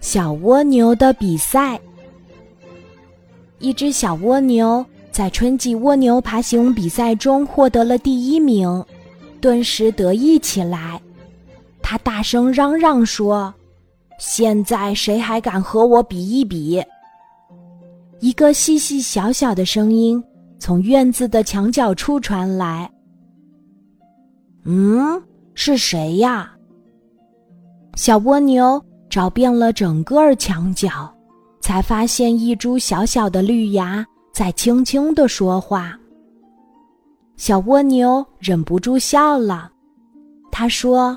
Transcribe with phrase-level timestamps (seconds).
[0.00, 1.80] 小蜗牛的比赛。
[3.58, 8.84] 一只小蜗牛在春季蜗牛爬行比赛中获得了第一名，
[9.40, 11.00] 顿时得意起来。
[11.80, 13.52] 它大声嚷嚷说
[14.18, 16.82] ：“现在谁还敢和我比一比？”
[18.20, 20.22] 一个细细小小的声音
[20.58, 22.90] 从院子的墙角处传来
[24.64, 25.22] ：“嗯，
[25.54, 26.50] 是谁呀？”
[27.96, 28.82] 小蜗牛
[29.14, 31.08] 找遍了整个墙角，
[31.60, 35.96] 才发现一株小小的绿芽在轻轻的说话。
[37.36, 39.70] 小蜗牛忍不住笑了，
[40.50, 41.16] 他说：“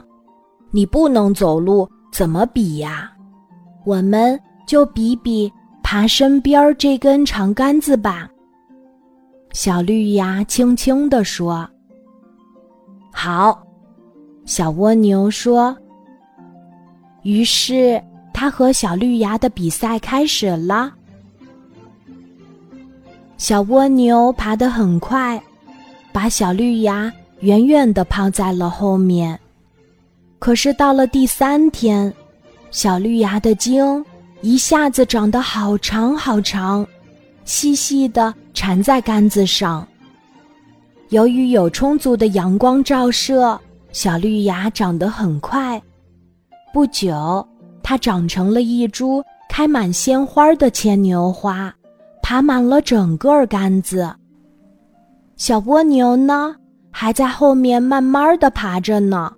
[0.70, 3.12] 你不能走路，怎么比呀？
[3.84, 8.30] 我们就比比爬身边这根长杆子吧。”
[9.54, 11.68] 小绿芽轻轻地说
[13.12, 13.60] ：“好。”
[14.46, 15.76] 小蜗牛说。
[17.28, 18.02] 于是，
[18.34, 20.94] 他和小绿芽的比赛开始了。
[23.38, 25.44] 小蜗牛爬得很快，
[26.14, 27.12] 把小绿芽
[27.42, 29.38] 远远的抛在了后面。
[30.40, 32.14] 可是到了第三天，
[32.72, 33.84] 小绿芽的茎
[34.40, 36.88] 一下子长得好长好长，
[37.44, 39.86] 细细的缠在杆子上。
[41.10, 43.60] 由于有充足的阳光照射，
[43.92, 45.82] 小绿芽长得很快。
[46.74, 47.48] 不久，
[47.82, 51.74] 它长成了一株开满鲜花的牵牛花，
[52.22, 54.14] 爬满了整个杆子。
[55.36, 56.56] 小蜗牛呢，
[56.92, 59.32] 还在后面慢慢的爬着呢。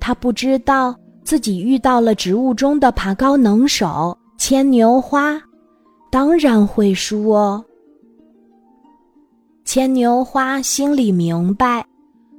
[0.00, 5.40] 它不知道自己遇到了植物中的爬高能手牵牛花，
[6.10, 7.64] 当然会输哦。
[9.64, 11.84] 牵牛花心里明白，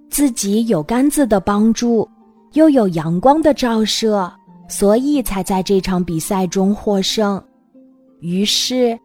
[0.10, 2.08] 自己有杆子的帮助。
[2.58, 4.34] 又有阳光的照射，
[4.68, 7.42] 所以才在这场比赛中获胜。
[8.20, 8.98] 于是，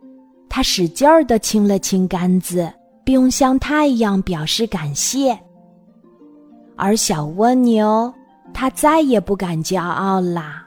[0.49, 2.73] 他使劲儿地亲了亲杆子，
[3.05, 5.39] 并向太阳表示感谢。
[6.77, 8.11] 而小蜗牛，
[8.55, 10.67] 它再也不敢骄傲啦。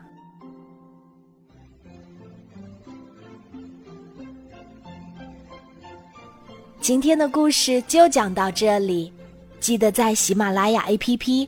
[6.79, 9.11] 今天的故事就讲到这里，
[9.59, 11.47] 记得在喜马拉雅 APP。